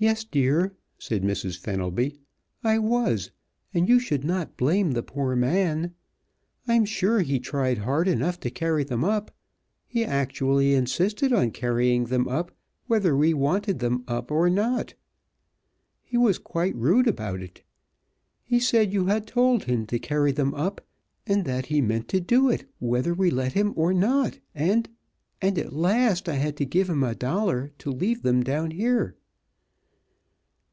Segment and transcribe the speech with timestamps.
[0.00, 1.58] "Yes, dear," said Mrs.
[1.58, 2.20] Fenelby,
[2.62, 3.32] "I was,
[3.74, 5.92] and you should not blame the poor man.
[6.68, 9.34] I am sure he tried hard enough to carry them up.
[9.88, 12.52] He actually insisted on carrying them up
[12.86, 14.94] whether we wanted them up or not.
[16.04, 17.64] He was quite rude about it.
[18.44, 20.80] He said you had told him to carry them up
[21.26, 24.88] and that he meant to do it whether we let him or not, and
[25.42, 29.16] and at last I had to give him a dollar to leave them down here."